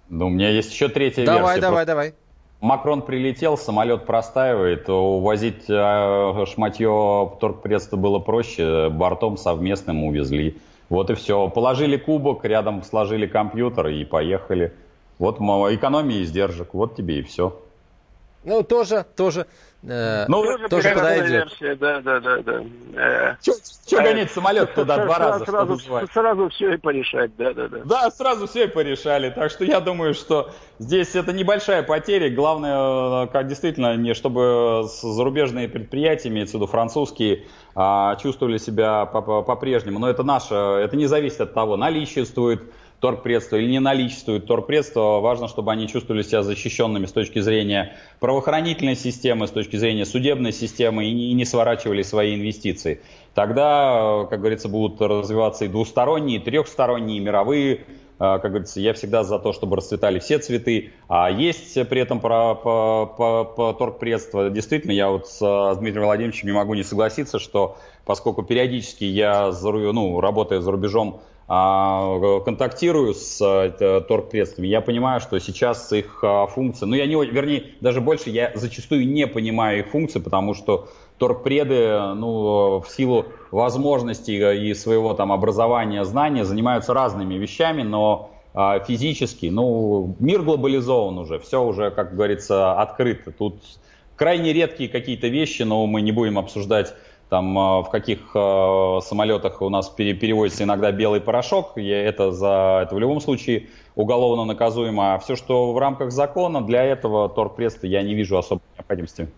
[0.07, 1.61] Ну, у меня есть еще третья давай, версия.
[1.61, 2.20] Давай, давай, давай.
[2.61, 10.57] Макрон прилетел, самолет простаивает, увозить э, шматье торгпредства было проще, бортом совместным увезли.
[10.87, 11.49] Вот и все.
[11.49, 14.73] Положили кубок, рядом сложили компьютер и поехали.
[15.17, 17.59] Вот экономия издержек, вот тебе и все.
[18.43, 19.47] Ну, тоже, тоже
[19.83, 21.29] Э, ну, тоже, тоже подойдет.
[21.29, 22.63] Версия, да, да, да, да.
[22.93, 23.35] Э,
[23.87, 25.45] Че гонять самолет туда два раза?
[25.45, 25.79] Сразу,
[26.13, 27.79] сразу все и порешать, да, да, да.
[27.85, 29.31] Да, сразу все и порешали.
[29.31, 32.29] Так что я думаю, что здесь это небольшая потеря.
[32.29, 39.05] Главное, э, как действительно, не чтобы зарубежные предприятия, имеется в виду французские, а, чувствовали себя
[39.07, 39.97] по-прежнему.
[39.97, 42.61] Но это наше, это не зависит от того, наличествует
[43.01, 48.95] торгпредства или не наличествует торгпредства, важно, чтобы они чувствовали себя защищенными с точки зрения правоохранительной
[48.95, 53.01] системы, с точки зрения судебной системы и не, сворачивали свои инвестиции.
[53.33, 57.81] Тогда, как говорится, будут развиваться и двусторонние, и трехсторонние, и мировые
[58.17, 62.53] как говорится, я всегда за то, чтобы расцветали все цветы, а есть при этом про,
[62.53, 64.51] по, по, по торгпредство.
[64.51, 65.39] Действительно, я вот с
[65.79, 73.13] Дмитрием Владимировичем не могу не согласиться, что поскольку периодически я, ну, работая за рубежом, контактирую
[73.13, 77.99] с э, торгпредствами, я понимаю, что сейчас их а, функции, ну я не, вернее, даже
[77.99, 80.87] больше, я зачастую не понимаю их функции, потому что
[81.17, 88.79] торгпреды, ну, в силу возможностей и своего там образования, знания занимаются разными вещами, но а,
[88.79, 93.31] физически, ну, мир глобализован уже, все уже, как говорится, открыто.
[93.31, 93.61] Тут
[94.15, 96.93] крайне редкие какие-то вещи, но мы не будем обсуждать
[97.31, 102.81] там а, в каких э, самолетах у нас пере, перевозится иногда белый порошок, это, за,
[102.83, 105.13] это в любом случае уголовно наказуемо.
[105.13, 109.29] А все, что в рамках закона, для этого торгпредства я не вижу особой необходимости.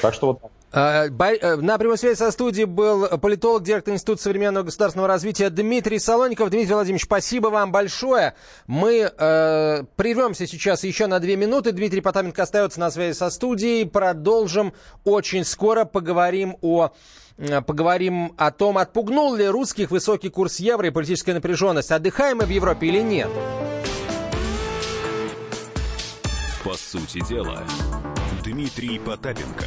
[0.00, 5.08] Так что вот а, на прямой связи со студией был политолог, директор Института современного государственного
[5.08, 6.50] развития Дмитрий Солоников.
[6.50, 8.34] Дмитрий Владимирович, спасибо вам большое.
[8.66, 11.72] Мы э, прервемся сейчас еще на две минуты.
[11.72, 13.86] Дмитрий Потаменко остается на связи со студией.
[13.86, 14.72] Продолжим
[15.04, 15.84] очень скоро.
[15.84, 16.92] Поговорим о
[17.38, 21.90] Э, поговорим о том, отпугнул ли русских высокий курс евро и политическая напряженность.
[21.90, 23.28] Отдыхаем мы в Европе или нет?
[26.64, 27.62] По сути дела,
[28.44, 29.66] Дмитрий Потапенко.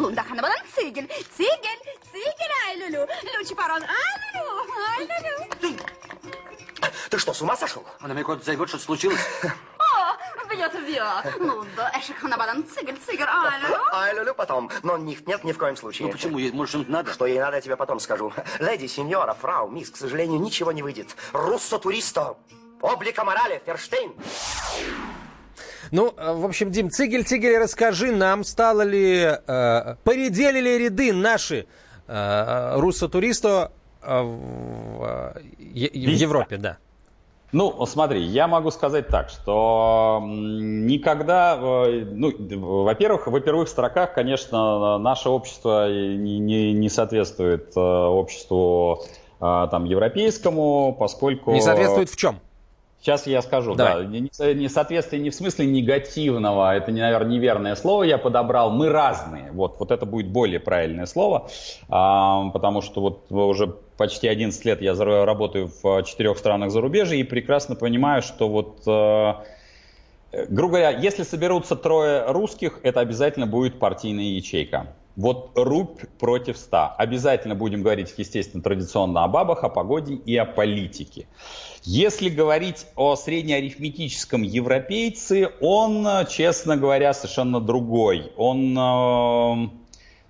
[0.00, 1.78] Лунда Ханабалан Цигель, Цигель,
[2.10, 5.08] Цигель, ай, Лулю, Лючи Парон, ай, Лулю, ай,
[5.62, 5.76] Лулю.
[7.10, 7.84] Ты что, с ума сошел?
[8.00, 9.20] Она мне куда-то зовет, что случилось?
[9.42, 11.38] О, бьет, бьет.
[11.38, 13.76] Лунда, Эшек Ханабалан Цигель, Цигель, ай, Лулю.
[13.92, 14.70] Ай, Лулю потом.
[14.82, 16.06] Но них нет ни в коем случае.
[16.06, 16.38] Ну почему?
[16.38, 17.12] Ей, Может, что-нибудь надо?
[17.12, 18.32] Что ей надо, я тебе потом скажу.
[18.58, 21.14] Леди, сеньора, фрау, мисс, к сожалению, ничего не выйдет.
[21.34, 22.38] Руссо туристо.
[22.80, 24.14] Облика морали, Ферштейн.
[25.90, 31.12] Ну, э, в общем, Дим, Цигель, Цигель, расскажи нам, стало ли, э, поредели ли ряды
[31.12, 31.66] наши
[32.06, 33.72] э, руссо-туристо
[34.02, 36.78] э, в, э, в Европе, да.
[37.52, 42.32] Ну, смотри, я могу сказать так, что никогда, э, ну,
[42.84, 49.04] во-первых, во первых строках, конечно, наше общество не, не- не соответствует обществу
[49.40, 51.52] там европейскому, поскольку...
[51.52, 52.40] Не соответствует в чем?
[53.00, 54.04] Сейчас я скажу, Давай.
[54.04, 54.04] да.
[54.04, 58.70] Не- не- Несоответствие не в смысле негативного, это, наверное, неверное слово я подобрал.
[58.70, 59.50] Мы разные.
[59.52, 61.48] Вот, вот это будет более правильное слово,
[61.88, 67.22] а, потому что вот уже почти 11 лет я работаю в четырех странах зарубежья и
[67.22, 68.82] прекрасно понимаю, что вот
[70.32, 74.94] Э, Грубо говоря, если соберутся трое русских, это обязательно будет партийная ячейка.
[75.20, 76.94] Вот рубь против ста.
[76.96, 81.26] Обязательно будем говорить, естественно, традиционно о бабах, о погоде и о политике.
[81.82, 88.32] Если говорить о среднеарифметическом европейце, он, честно говоря, совершенно другой.
[88.38, 89.68] Он, э,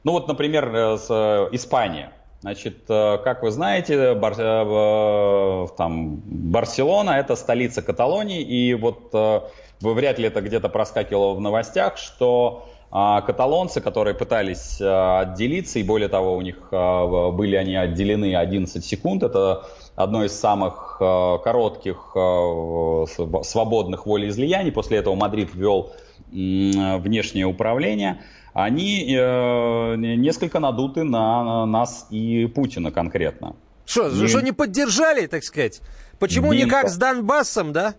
[0.03, 2.13] ну вот, например, э, э, Испания.
[2.41, 10.27] Значит, как вы знаете, Бар- там, Барселона это столица Каталонии, и вот вы- вряд ли
[10.27, 16.37] это где-то проскакивало в новостях, что а, каталонцы, которые пытались а, отделиться, и более того,
[16.37, 19.65] у них в- были они отделены 11 секунд, это
[19.97, 24.73] одно из самых а, коротких св- свободных волеизлияний.
[24.73, 25.93] После этого Мадрид ввел
[26.31, 28.23] внешнее управление.
[28.53, 33.55] Они э, несколько надуты на на нас и Путина конкретно.
[33.87, 35.81] Что, Не- что не поддержали, так сказать?
[36.19, 36.71] Почему не Бинго.
[36.83, 37.95] как с Донбассом, да?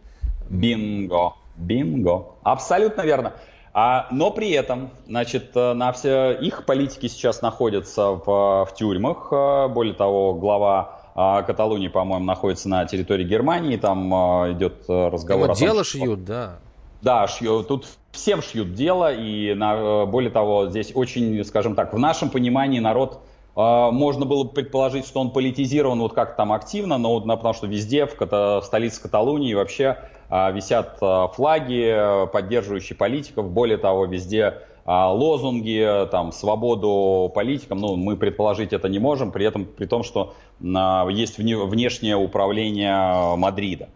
[0.50, 2.26] Бинго, бинго.
[2.44, 3.34] Абсолютно верно.
[3.74, 8.26] А, но при этом, значит, э, на все их политики сейчас находятся в,
[8.66, 9.30] в тюрьмах.
[9.32, 13.78] Э, Более того, глава а, Каталонии, по-моему, находится на территории Германии.
[13.78, 16.58] Там а, идет э, разговор Ему о том, дело что- шьют, да.
[17.02, 21.94] Да, шью- тут всем шьют дело, и на- э, более того, здесь очень, скажем так,
[21.94, 26.54] в нашем понимании народ э, можно было бы предположить, что он политизирован вот как там
[26.54, 29.98] активно, но вот, потому что везде, в, в столице Каталонии вообще
[30.30, 38.18] э, висят э, флаги, поддерживающие политиков, более того, везде лозунги, там, свободу политикам, ну, мы
[38.18, 43.90] предположить это не можем, при этом, при том, что есть вне- внешнее управление Мадрида.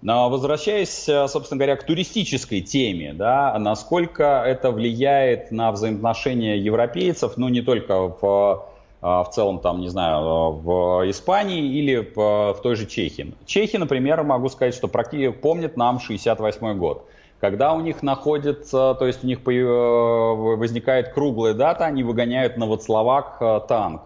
[0.00, 7.50] Но возвращаясь, собственно говоря, к туристической теме, да, насколько это влияет на взаимоотношения европейцев, ну
[7.50, 8.64] не только в,
[9.00, 13.34] в целом, там, не знаю, э, в Испании или в, в той же Чехии.
[13.46, 17.06] Чехи, например, могу сказать, что помнят нам 68 год.
[17.40, 22.66] Когда у них находится, то есть у них э, возникает круглая дата, они выгоняют на
[22.66, 24.02] Вацлавак э, танк.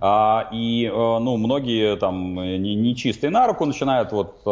[0.00, 4.42] А, и э, ну, многие там не, нечистые на руку начинают вот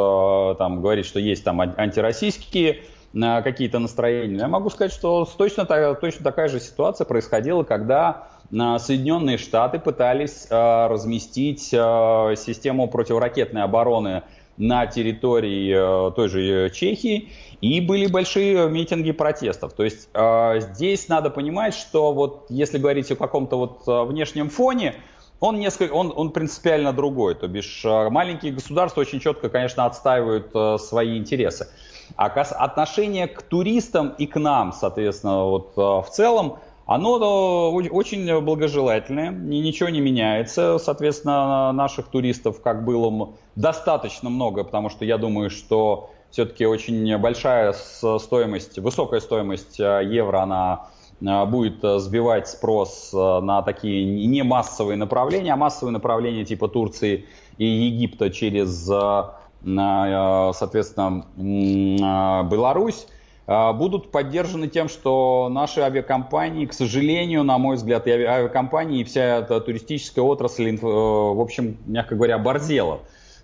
[0.58, 4.38] там говорить, что есть там ан- антироссийские какие-то настроения.
[4.38, 8.28] Я могу сказать, что точно, точно такая же ситуация происходила, когда
[8.78, 14.22] Соединенные Штаты пытались э, разместить э, систему противоракетной обороны
[14.56, 17.30] на территории э, той же Чехии,
[17.60, 19.72] и были большие митинги протестов.
[19.72, 20.08] То есть
[20.70, 24.96] здесь надо понимать, что вот если говорить о каком-то вот внешнем фоне,
[25.40, 27.34] он, несколько, он, он принципиально другой.
[27.34, 31.68] То бишь маленькие государства очень четко, конечно, отстаивают свои интересы.
[32.16, 39.56] А отношение к туристам и к нам, соответственно, вот в целом, оно очень благожелательное, ни-
[39.56, 40.78] ничего не меняется.
[40.78, 47.72] Соответственно, наших туристов, как было достаточно много, потому что я думаю, что все-таки очень большая
[47.72, 50.88] стоимость, высокая стоимость э, евро, она
[51.20, 57.26] э, будет э, сбивать спрос на такие не массовые направления, а массовые направления типа Турции
[57.56, 61.24] и Египта через, соответственно,
[62.50, 63.06] Беларусь.
[63.46, 69.38] Будут поддержаны тем, что наши авиакомпании, к сожалению, на мой взгляд, и авиакомпании, и вся
[69.40, 73.00] эта туристическая отрасль, в общем, мягко говоря, борзела.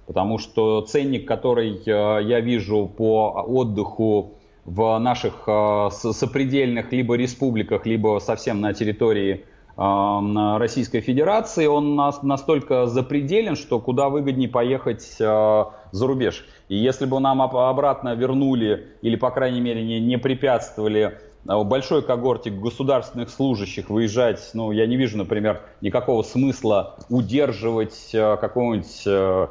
[0.07, 4.32] Потому что ценник, который я вижу по отдыху
[4.64, 5.48] в наших
[5.90, 9.44] сопредельных либо республиках, либо совсем на территории
[9.77, 16.47] Российской Федерации, он настолько запределен, что куда выгоднее поехать за рубеж.
[16.68, 23.31] И если бы нам обратно вернули, или, по крайней мере, не, препятствовали большой когорте государственных
[23.31, 29.51] служащих выезжать, ну, я не вижу, например, никакого смысла удерживать какого-нибудь,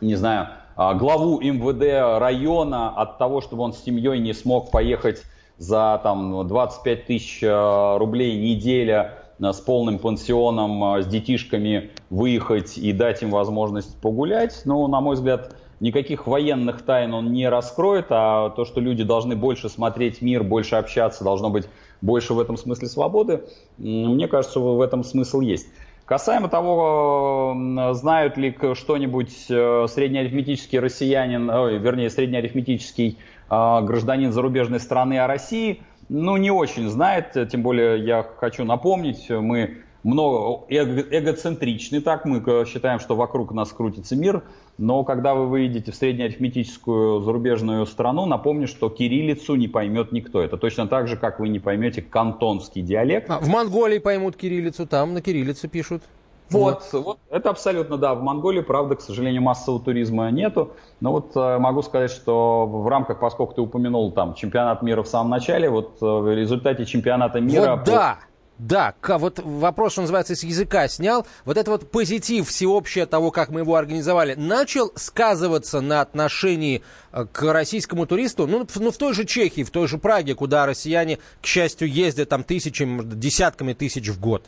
[0.00, 5.22] не знаю, главу МВД района от того, чтобы он с семьей не смог поехать
[5.56, 13.30] за там, 25 тысяч рублей неделя с полным пансионом, с детишками выехать и дать им
[13.30, 14.62] возможность погулять.
[14.64, 19.34] Но, на мой взгляд, никаких военных тайн он не раскроет, а то, что люди должны
[19.34, 21.68] больше смотреть мир, больше общаться, должно быть
[22.00, 23.44] больше в этом смысле свободы,
[23.78, 25.66] мне кажется, в этом смысл есть.
[26.04, 27.56] Касаемо того,
[27.92, 33.18] знают ли что-нибудь э, среднеарифметический россиянин, ой, вернее, среднеарифметический
[33.48, 35.82] э, гражданин зарубежной страны о России–
[36.12, 42.42] ну, не очень знает, тем более я хочу напомнить, мы много эго, эгоцентричны так, мы
[42.66, 44.42] считаем, что вокруг нас крутится мир,
[44.76, 50.42] но когда вы выйдете в среднеарифметическую зарубежную страну, напомню, что кириллицу не поймет никто.
[50.42, 53.30] Это точно так же, как вы не поймете кантонский диалект.
[53.30, 56.02] А, в Монголии поймут кириллицу, там на кириллице пишут.
[56.50, 61.12] Вот, вот, вот, это абсолютно, да, в Монголии, правда, к сожалению, массового туризма нету, но
[61.12, 65.30] вот э, могу сказать, что в рамках, поскольку ты упомянул там чемпионат мира в самом
[65.30, 67.76] начале, вот э, в результате чемпионата мира...
[67.76, 68.18] Вот да!
[68.58, 71.26] Да, вот вопрос, что называется, с языка снял.
[71.44, 76.82] Вот это вот позитив всеобщий того, как мы его организовали, начал сказываться на отношении
[77.12, 78.46] э, к российскому туристу.
[78.46, 82.28] Ну, ну, в той же Чехии, в той же Праге, куда россияне, к счастью, ездят
[82.28, 84.44] там тысячами, десятками тысяч в год.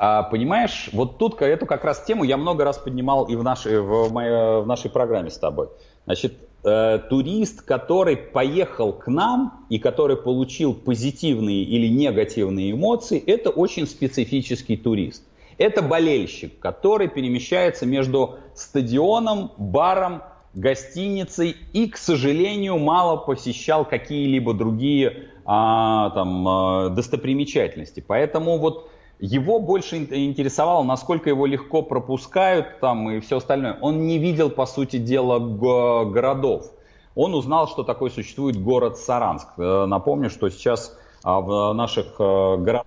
[0.00, 3.80] А, понимаешь, вот тут эту как раз тему я много раз поднимал и в нашей,
[3.80, 5.70] в моей, в нашей программе с тобой.
[6.04, 13.50] Значит, э, турист, который поехал к нам и который получил позитивные или негативные эмоции, это
[13.50, 15.24] очень специфический турист.
[15.58, 20.22] Это болельщик, который перемещается между стадионом, баром,
[20.54, 28.02] гостиницей и, к сожалению, мало посещал какие-либо другие а, там, а, достопримечательности.
[28.06, 28.88] Поэтому вот
[29.20, 33.78] его больше интересовало, насколько его легко пропускают там и все остальное.
[33.80, 36.72] Он не видел, по сути дела, городов.
[37.14, 39.48] Он узнал, что такое существует город Саранск.
[39.58, 42.86] Э, напомню, что сейчас а, в наших э, городах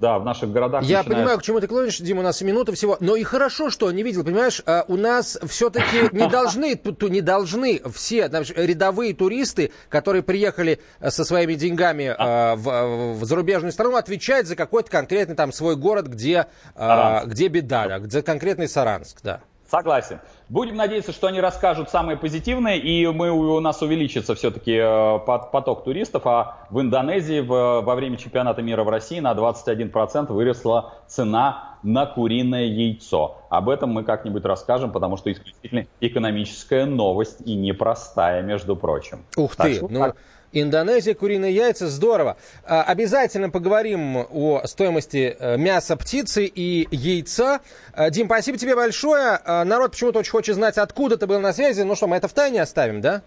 [0.00, 0.82] да, в наших городах.
[0.82, 1.08] Я начинают...
[1.08, 2.96] понимаю, к чему ты клонишь, Дима, у нас минута всего.
[3.00, 7.82] Но и хорошо, что не видел, понимаешь, а у нас все-таки не должны, не должны
[7.92, 12.56] все рядовые туристы, которые приехали э, со своими деньгами а.
[12.56, 18.08] в, в зарубежную страну, отвечать за какой-то конкретный там свой город, где, где беда, да,
[18.08, 19.40] за конкретный Саранск, да.
[19.70, 20.18] Согласен.
[20.48, 25.84] Будем надеяться, что они расскажут самое позитивное, и мы, у нас увеличится все-таки э, поток
[25.84, 31.76] туристов, а в Индонезии в, во время чемпионата мира в России на 21% выросла цена
[31.84, 33.36] на куриное яйцо.
[33.48, 39.24] Об этом мы как-нибудь расскажем, потому что исключительно экономическая новость и непростая, между прочим.
[39.36, 39.74] Ух так ты!
[39.76, 40.00] Что, ну...
[40.00, 40.16] Так...
[40.52, 42.36] Индонезия, куриные яйца, здорово.
[42.64, 47.60] А, обязательно поговорим о стоимости э, мяса птицы и яйца.
[47.92, 49.38] А, Дим, спасибо тебе большое.
[49.44, 51.82] А, народ почему-то очень хочет знать, откуда ты был на связи.
[51.82, 53.22] Ну что, мы это в тайне оставим, да?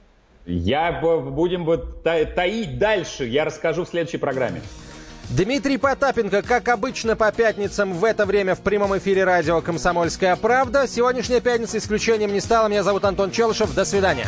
[0.45, 1.65] Я будем
[2.03, 3.25] таить дальше.
[3.25, 4.61] Я расскажу в следующей программе.
[5.29, 10.85] Дмитрий Потапенко, как обычно по пятницам в это время в прямом эфире радио «Комсомольская правда».
[10.85, 12.67] Сегодняшняя пятница исключением не стала.
[12.67, 13.73] Меня зовут Антон Челышев.
[13.73, 14.27] До свидания.